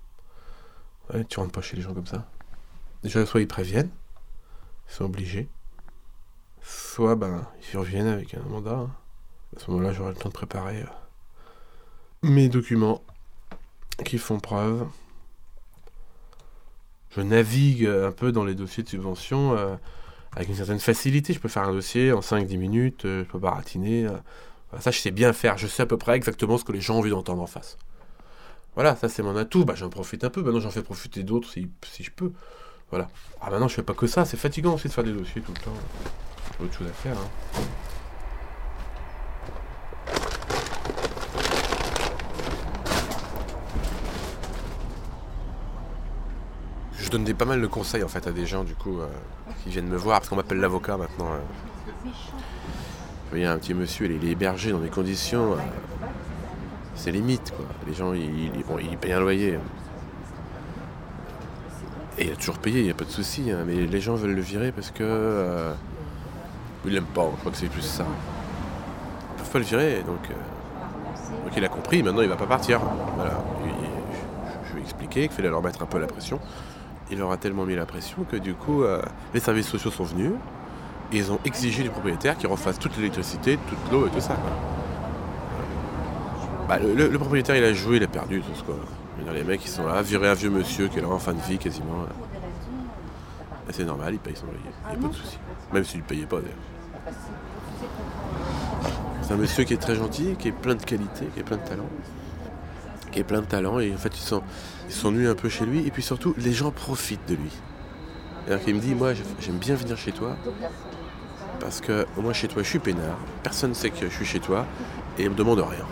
Ouais, 1.13 1.25
tu 1.25 1.39
rentres 1.41 1.53
pas 1.53 1.63
chez 1.63 1.77
les 1.77 1.83
gens 1.83 1.95
comme 1.95 2.07
ça. 2.07 2.27
Déjà, 3.03 3.25
soit 3.27 3.41
ils 3.41 3.49
préviennent. 3.49 3.91
Ils 4.89 4.93
sont 4.95 5.05
obligés. 5.05 5.49
Soit, 6.63 7.17
ben, 7.17 7.47
ils 7.73 7.79
reviennent 7.79 8.07
avec 8.07 8.35
un 8.35 8.43
mandat. 8.43 8.77
hein. 8.77 8.91
À 9.57 9.61
ce 9.61 9.71
moment-là, 9.71 9.93
j'aurai 9.93 10.11
le 10.11 10.17
temps 10.17 10.29
de 10.29 10.35
préparer 10.35 10.83
euh, 10.83 10.87
mes 12.23 12.49
documents 12.49 13.03
qui 14.05 14.19
font 14.19 14.39
preuve. 14.39 14.87
Je 17.11 17.21
navigue 17.21 17.85
euh, 17.87 18.09
un 18.09 18.13
peu 18.13 18.33
dans 18.33 18.45
les 18.45 18.55
dossiers 18.55 18.83
de 18.83 18.89
subvention 18.89 19.57
euh, 19.57 19.75
avec 20.37 20.49
une 20.49 20.55
certaine 20.55 20.79
facilité. 20.79 21.33
Je 21.33 21.41
peux 21.41 21.49
faire 21.49 21.65
un 21.65 21.73
dossier 21.73 22.13
en 22.13 22.21
5-10 22.21 22.57
minutes, 22.57 23.05
euh, 23.05 23.25
je 23.25 23.29
peux 23.31 23.39
baratiner. 23.39 24.07
ça, 24.79 24.91
je 24.91 24.99
sais 24.99 25.11
bien 25.11 25.33
faire. 25.33 25.59
Je 25.59 25.67
sais 25.67 25.83
à 25.83 25.87
peu 25.87 25.97
près 25.97 26.15
exactement 26.17 26.57
ce 26.59 26.65
que 26.65 26.73
les 26.73 26.81
gens 26.81 26.95
ont 26.97 26.99
envie 26.99 27.11
d'entendre 27.11 27.43
en 27.43 27.47
face. 27.47 27.77
Voilà, 28.77 28.95
ça 28.95 29.09
c'est 29.09 29.23
mon 29.23 29.37
atout. 29.37 29.65
Bah, 29.65 29.75
j'en 29.77 29.89
profite 29.91 30.23
un 30.25 30.31
peu. 30.31 30.43
Maintenant, 30.43 30.61
j'en 30.61 30.71
fais 30.71 30.83
profiter 30.83 31.23
d'autres 31.25 31.51
si, 31.51 31.69
si 31.91 32.05
je 32.05 32.11
peux. 32.13 32.33
Voilà. 32.91 33.09
Ah, 33.41 33.51
maintenant, 33.51 33.69
je 33.69 33.75
fais 33.75 33.83
pas 33.83 33.95
que 33.95 34.07
ça. 34.07 34.25
C'est 34.25 34.37
fatigant 34.37 34.75
aussi 34.75 34.89
de 34.89 34.93
faire 34.93 35.05
des 35.05 35.13
dossiers 35.13 35.43
tout 35.43 35.53
le 35.53 35.61
temps. 35.61 35.75
J'ai 36.59 36.65
autre 36.65 36.75
chose 36.79 36.87
à 36.89 36.93
faire. 36.93 37.17
hein. 37.19 37.61
Je 47.13 47.17
donne 47.17 47.35
pas 47.35 47.45
mal 47.45 47.61
de 47.61 47.67
conseils 47.67 48.05
en 48.05 48.09
fait 48.09 48.25
à 48.29 48.31
des 48.31 48.47
gens 48.47 48.63
du 48.63 48.77
coup 48.77 49.01
euh, 49.01 49.09
qui 49.65 49.71
viennent 49.71 49.89
me 49.89 49.97
voir 49.97 50.21
parce 50.21 50.29
qu'on 50.29 50.37
m'appelle 50.37 50.61
l'avocat 50.61 50.97
maintenant. 50.97 51.27
euh. 51.33 51.39
Vous 52.05 52.11
voyez 53.31 53.47
un 53.47 53.59
petit 53.59 53.75
monsieur, 53.75 54.07
il 54.07 54.13
est- 54.13 54.19
il 54.23 54.29
hébergé 54.31 54.71
dans 54.71 54.79
des 54.79 54.91
conditions, 54.91 55.55
euh, 55.55 55.57
c'est 56.95 57.11
limite 57.11 57.53
quoi. 57.57 57.65
Les 57.89 57.95
gens, 57.95 58.13
ils, 58.13 58.53
bon, 58.69 58.79
ils 58.79 58.97
payent 58.97 59.15
un 59.15 59.21
loyer. 59.21 59.59
Et 62.19 62.27
il 62.27 62.33
a 62.33 62.37
toujours 62.37 62.59
payé, 62.59 62.79
il 62.81 62.85
n'y 62.85 62.91
a 62.91 62.95
pas 62.95 63.05
de 63.05 63.11
souci. 63.11 63.51
hein, 63.51 63.65
mais 63.67 63.75
les 63.75 64.01
gens 64.01 64.15
veulent 64.15 64.35
le 64.35 64.41
virer 64.43 64.71
parce 64.71 64.91
que 64.93 65.03
euh, 65.03 65.73
ils 66.85 66.93
l'aiment 66.93 67.05
pas. 67.07 67.29
Je 67.35 67.41
crois 67.41 67.51
que 67.51 67.59
c'est 67.59 67.67
plus 67.67 67.83
ça. 67.83 68.05
Ils 69.35 69.39
peuvent 69.39 69.51
pas 69.51 69.59
le 69.59 69.65
virer, 69.65 70.03
donc. 70.07 70.29
donc 70.29 71.53
il 71.57 71.65
a 71.65 71.69
compris. 71.69 72.05
Maintenant, 72.05 72.23
il 72.23 72.29
va 72.29 72.37
pas 72.37 72.47
partir. 72.47 72.81
Voilà. 73.17 73.33
Il- 73.65 73.71
il- 73.71 73.91
je, 74.65 74.69
je 74.69 74.75
lui 74.75 74.81
ai 74.81 74.85
expliqué 74.85 75.23
qu'il 75.23 75.33
fallait 75.33 75.49
leur 75.51 75.63
mettre 75.63 75.83
un 75.83 75.87
peu 75.87 75.99
la 75.99 76.07
pression 76.07 76.39
il 77.11 77.19
leur 77.19 77.33
a 77.33 77.37
tellement 77.37 77.65
mis 77.65 77.75
la 77.75 77.87
pression 77.87 78.25
que 78.25 78.37
du 78.37 78.55
coup, 78.55 78.83
euh, 78.83 79.03
les 79.35 79.41
services 79.41 79.69
sociaux 79.69 79.91
sont 79.91 80.05
venus 80.05 80.33
et 81.13 81.17
ils 81.17 81.33
ont 81.33 81.41
exigé 81.45 81.83
du 81.83 81.91
propriétaire 81.91 82.37
qu'il 82.37 82.49
refasse 82.49 82.79
toute 82.79 82.97
l'électricité, 82.97 83.59
toute 83.69 83.93
l'eau 83.93 84.07
et 84.07 84.11
tout 84.11 84.21
ça. 84.21 84.37
Bah, 86.69 86.79
le, 86.79 87.19
propriétaire, 87.19 87.57
il 87.57 87.65
a 87.65 87.73
joué, 87.73 87.97
il 87.97 88.05
a 88.05 88.07
perdu 88.07 88.41
tout 88.41 88.55
ce 88.55 88.63
quoi. 88.63 88.77
Les 89.35 89.45
mecs, 89.45 89.65
ils 89.65 89.71
sont 89.71 89.87
là, 89.87 90.01
virer 90.03 90.29
un 90.29 90.35
vieux 90.35 90.51
monsieur 90.51 90.89
qui 90.89 90.99
est 90.99 91.03
là 91.03 91.09
en 91.09 91.19
fin 91.19 91.35
de 91.35 91.41
vie 91.41 91.59
quasiment. 91.59 92.07
C'est 93.71 93.85
normal, 93.85 94.15
il 94.15 94.19
paye 94.19 94.35
son 94.35 94.47
loyer. 94.47 94.61
Il 94.93 94.99
n'y 94.99 95.05
a 95.05 95.09
pas 95.09 95.13
de 95.13 95.21
souci. 95.21 95.39
Même 95.73 95.85
s'il 95.85 96.01
ne 96.01 96.05
payait 96.05 96.27
pas 96.27 96.39
d'ailleurs. 96.39 97.15
C'est 99.23 99.33
un 99.33 99.37
monsieur 99.37 99.65
qui 99.65 99.75
est 99.75 99.79
très 99.79 99.95
gentil, 99.95 100.35
qui 100.39 100.49
est 100.49 100.53
plein 100.53 100.75
de 100.75 100.83
qualités, 100.83 101.27
qui 101.35 101.41
est 101.41 101.45
plein 101.45 101.57
de 101.57 101.69
talent. 101.69 101.87
Qui 103.13 103.19
est 103.19 103.25
plein 103.25 103.41
de 103.41 103.47
talent 103.47 103.81
et 103.81 103.93
en 103.93 103.99
fait, 103.99 104.13
ils 104.17 104.93
s'ennuient 104.93 105.27
un 105.27 105.35
peu 105.35 105.49
chez 105.49 105.67
lui 105.67 105.87
et 105.87 105.91
puis 105.91 106.03
surtout 106.03 106.35
les 106.39 106.53
gens 106.53 106.71
profitent 106.71 107.29
de 107.29 107.35
lui. 107.35 107.51
C'est-à-dire 108.45 108.65
qu'il 108.65 108.75
me 108.75 108.81
dit 108.81 108.95
moi 108.95 109.13
j'aime 109.15 109.59
bien 109.59 109.75
venir 109.75 109.97
chez 109.97 110.13
toi 110.13 110.37
parce 111.61 111.81
que 111.81 112.07
moins 112.17 112.33
chez 112.33 112.49
toi 112.49 112.63
je 112.63 112.69
suis 112.69 112.79
peinard, 112.79 113.19
personne 113.43 113.71
ne 113.71 113.75
sait 113.75 113.91
que 113.91 114.09
je 114.09 114.15
suis 114.15 114.25
chez 114.25 114.41
toi 114.41 114.65
et 115.19 115.25
il 115.25 115.31
me 115.31 115.35
demande 115.35 115.61
rien. 115.61 115.87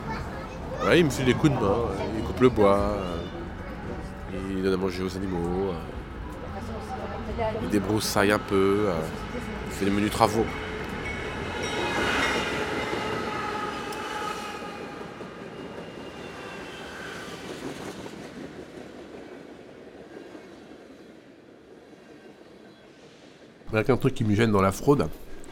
Il 0.94 1.04
me 1.04 1.10
fait 1.10 1.24
des 1.24 1.34
coups 1.34 1.52
de 1.52 1.58
main, 1.58 1.66
euh, 1.66 2.16
il 2.16 2.24
coupe 2.24 2.40
le 2.40 2.48
bois, 2.48 2.78
euh, 2.78 3.16
il 4.50 4.62
donne 4.62 4.72
à 4.72 4.76
manger 4.76 5.02
aux 5.02 5.16
animaux, 5.16 5.72
euh, 5.72 7.42
il 7.62 7.68
débroussaille 7.68 8.32
un 8.32 8.38
peu, 8.38 8.86
il 9.66 9.72
fait 9.72 9.84
des 9.84 9.90
menus 9.90 10.10
travaux. 10.10 10.46
Il 23.78 23.82
y 23.82 23.84
a 23.84 23.84
qu'un 23.84 23.96
truc 23.96 24.12
qui 24.14 24.24
me 24.24 24.34
gêne 24.34 24.50
dans 24.50 24.60
la 24.60 24.72
fraude, 24.72 25.08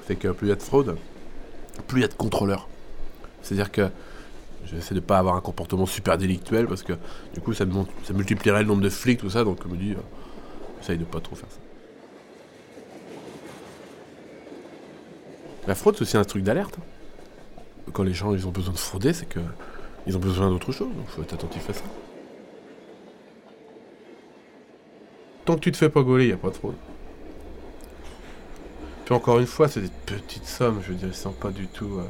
c'est 0.08 0.16
que 0.16 0.26
plus 0.28 0.48
il 0.48 0.50
y 0.50 0.52
a 0.52 0.56
de 0.56 0.62
fraude, 0.62 0.96
plus 1.86 2.00
il 2.00 2.02
y 2.02 2.04
a 2.04 2.08
de 2.08 2.14
contrôleurs. 2.14 2.66
C'est-à-dire 3.42 3.70
que 3.70 3.88
j'essaie 4.64 4.96
de 4.96 5.00
pas 5.00 5.18
avoir 5.18 5.36
un 5.36 5.40
comportement 5.40 5.86
super 5.86 6.18
délictuel 6.18 6.66
parce 6.66 6.82
que 6.82 6.94
du 7.34 7.40
coup 7.40 7.52
ça, 7.52 7.64
ça 8.02 8.12
multiplierait 8.12 8.62
le 8.62 8.68
nombre 8.68 8.82
de 8.82 8.88
flics, 8.88 9.20
tout 9.20 9.30
ça, 9.30 9.44
donc 9.44 9.58
je 9.62 9.68
me 9.68 9.76
dis, 9.76 9.92
euh, 9.92 10.00
J'essaye 10.80 10.98
de 10.98 11.04
pas 11.04 11.20
trop 11.20 11.36
faire 11.36 11.48
ça. 11.48 11.58
La 15.68 15.76
fraude, 15.76 15.94
c'est 15.96 16.02
aussi 16.02 16.16
un 16.16 16.24
truc 16.24 16.42
d'alerte. 16.42 16.76
hein. 16.80 17.90
Quand 17.92 18.02
les 18.02 18.12
gens 18.14 18.34
ils 18.34 18.46
ont 18.48 18.50
besoin 18.50 18.72
de 18.72 18.78
frauder, 18.78 19.12
c'est 19.12 19.26
que 19.26 19.38
ils 20.08 20.16
ont 20.16 20.20
besoin 20.20 20.48
d'autre 20.50 20.72
chose, 20.72 20.88
donc 20.96 21.06
faut 21.08 21.22
être 21.22 21.34
attentif 21.34 21.70
à 21.70 21.74
ça. 21.74 21.82
Tant 25.44 25.54
que 25.54 25.60
tu 25.60 25.70
te 25.70 25.76
fais 25.76 25.88
pas 25.88 26.02
gauler, 26.02 26.26
y 26.26 26.32
a 26.32 26.36
pas 26.36 26.50
de 26.50 26.56
fraude. 26.56 26.74
Puis 29.06 29.14
encore 29.14 29.38
une 29.38 29.46
fois, 29.46 29.68
c'est 29.70 29.80
des 29.80 29.88
petites 30.04 30.44
sommes, 30.44 30.82
je 30.82 30.88
veux 30.88 30.96
dire, 30.96 31.08
ils 31.08 31.14
sont 31.14 31.32
pas 31.32 31.50
du 31.50 31.66
tout. 31.66 31.98
euh, 32.00 32.04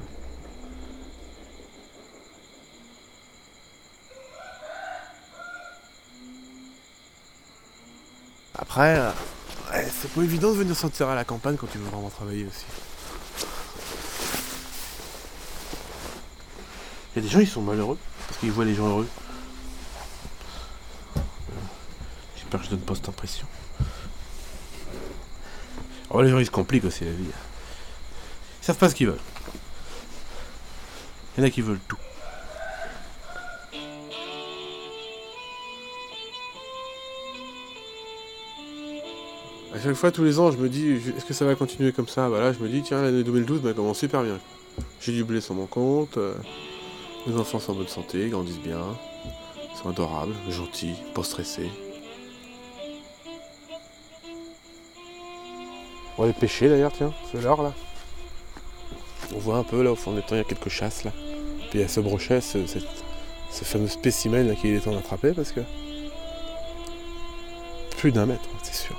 Après, 8.59 8.99
euh, 8.99 9.11
ouais, 9.73 9.87
c'est 10.01 10.11
pas 10.11 10.23
évident 10.23 10.51
de 10.53 10.57
venir 10.59 10.77
sortir 10.77 11.09
à 11.09 11.15
la 11.15 11.25
campagne 11.25 11.57
quand 11.57 11.67
tu 11.71 11.79
veux 11.79 11.85
vraiment 11.91 12.09
travailler 12.11 12.45
aussi. 12.47 12.65
Il 17.15 17.17
y 17.17 17.19
a 17.21 17.23
des 17.23 17.29
gens, 17.33 17.41
ils 17.41 17.49
sont 17.49 17.63
malheureux 17.63 17.99
parce 18.27 18.39
qu'ils 18.41 18.51
voient 18.53 18.65
les 18.65 18.75
gens 18.75 18.89
heureux. 18.89 19.09
Euh, 21.17 21.21
J'espère 22.37 22.61
que 22.61 22.67
je 22.67 22.71
donne 22.71 22.81
pas 22.81 22.95
cette 22.95 23.09
impression. 23.09 23.47
Oh, 26.19 26.23
les 26.23 26.31
gens, 26.31 26.39
ils 26.39 26.47
se 26.47 26.51
compliquent 26.51 26.87
aussi 26.87 27.05
la 27.05 27.11
vie. 27.11 27.25
Ils 28.63 28.65
savent 28.65 28.79
pas 28.79 28.89
ce 28.89 28.95
qu'ils 28.95 29.07
veulent. 29.07 29.19
Il 31.37 31.41
y 31.41 31.45
en 31.45 31.47
a 31.47 31.51
qui 31.51 31.61
veulent 31.61 31.79
tout. 31.87 31.99
À 39.75 39.79
chaque 39.79 39.93
fois, 39.93 40.11
tous 40.11 40.25
les 40.25 40.39
ans, 40.39 40.51
je 40.51 40.57
me 40.57 40.71
dis, 40.71 40.89
est-ce 41.15 41.27
que 41.27 41.35
ça 41.35 41.45
va 41.45 41.55
continuer 41.55 41.93
comme 41.93 42.09
ça? 42.09 42.31
Bah 42.31 42.51
je 42.51 42.61
me 42.61 42.69
dis, 42.71 42.81
tiens, 42.81 43.03
l'année 43.03 43.23
2012 43.23 43.61
bah, 43.61 43.75
commence 43.75 43.99
super 43.99 44.23
bien. 44.23 44.39
J'ai 45.03 45.13
du 45.13 45.23
blé 45.23 45.43
sur 45.43 45.55
mon 45.55 45.67
compte, 45.67 46.17
euh, 46.17 46.33
mes 47.27 47.37
enfants 47.39 47.59
sont 47.59 47.73
en 47.73 47.75
bonne 47.75 47.89
santé, 47.89 48.31
grandissent 48.31 48.61
bien, 48.61 48.81
ils 49.71 49.79
sont 49.79 49.91
adorables, 49.91 50.35
gentils, 50.49 50.95
pas 51.15 51.23
stressés. 51.23 51.71
On 56.19 56.23
va 56.23 56.29
aller 56.29 56.33
pêcher 56.39 56.69
d'ailleurs, 56.69 56.93
tiens, 56.93 57.13
c'est 57.31 57.41
l'heure 57.43 57.63
là. 57.63 57.73
On 59.35 59.39
voit 59.39 59.57
un 59.57 59.65
peu 59.65 59.83
là 59.83 59.93
au 59.93 59.97
fond 59.97 60.13
des 60.13 60.23
temps, 60.23 60.35
il 60.35 60.39
y 60.39 60.41
a 60.41 60.45
quelques 60.45 60.69
chasses 60.69 61.05
là. 61.05 61.13
Puis 61.71 61.79
il 61.79 61.81
y 61.81 61.85
a 61.85 61.89
ce 61.89 62.01
brochet, 62.01 62.41
ce, 62.41 62.59
ce 62.67 63.65
fameux 63.65 63.89
spécimen 63.89 64.47
là 64.49 64.55
qu'il 64.55 64.75
est 64.75 64.81
temps 64.81 64.93
d'attraper 64.93 65.33
parce 65.33 65.53
que. 65.53 65.61
Plus 67.99 68.13
d'un 68.13 68.27
mètre, 68.27 68.49
c'est 68.63 68.75
sûr. 68.75 68.97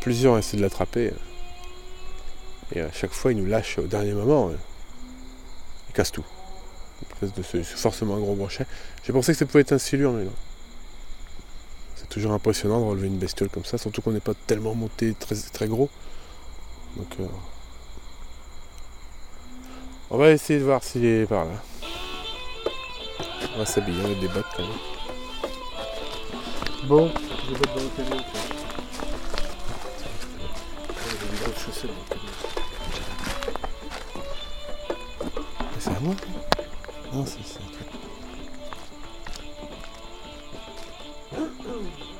Plusieurs 0.00 0.34
ont 0.34 0.38
essayé 0.38 0.58
de 0.58 0.62
l'attraper. 0.62 1.08
euh, 1.08 2.74
Et 2.74 2.80
à 2.80 2.90
chaque 2.92 3.12
fois, 3.12 3.32
il 3.32 3.38
nous 3.38 3.46
lâche 3.46 3.78
au 3.78 3.82
dernier 3.86 4.12
moment. 4.12 4.48
euh, 4.48 4.56
Il 5.88 5.92
casse 5.94 6.10
tout. 6.12 6.24
De- 7.22 7.30
c'est 7.42 7.62
forcément 7.64 8.16
un 8.16 8.20
gros 8.20 8.34
brochet. 8.34 8.66
J'ai 9.04 9.12
pensé 9.12 9.32
que 9.32 9.38
ça 9.38 9.46
pouvait 9.46 9.60
être 9.60 9.72
un 9.72 9.78
silure, 9.78 10.12
mais 10.12 10.24
non. 10.24 10.32
C'est 12.08 12.20
toujours 12.20 12.32
impressionnant 12.32 12.80
de 12.80 12.84
relever 12.84 13.08
une 13.08 13.18
bestiole 13.18 13.48
comme 13.48 13.64
ça, 13.64 13.78
surtout 13.78 14.00
qu'on 14.00 14.12
n'est 14.12 14.20
pas 14.20 14.34
tellement 14.46 14.76
monté 14.76 15.12
très, 15.18 15.34
très 15.52 15.66
gros. 15.66 15.90
Donc, 16.96 17.08
euh, 17.18 17.26
on 20.10 20.16
va 20.16 20.30
essayer 20.30 20.60
de 20.60 20.64
voir 20.64 20.84
s'il 20.84 21.04
est 21.04 21.26
par 21.26 21.46
là. 21.46 21.60
On 23.54 23.58
va 23.58 23.66
s'habiller, 23.66 24.00
on 24.04 24.12
a 24.16 24.20
des 24.20 24.28
bottes 24.28 24.46
quand 24.56 24.62
même. 24.62 24.78
Bon, 26.86 27.06
des 27.06 27.58
bottes 27.58 27.74
dans 27.74 27.82
le 27.82 27.88
camion. 27.96 28.24
C'est 35.80 35.90
à 35.90 36.00
moi 36.00 36.14
Non, 37.12 37.26
c'est 37.26 37.38
c'est 37.44 37.58
un 37.58 37.66
truc. 37.66 37.95
Boom. 41.66 42.15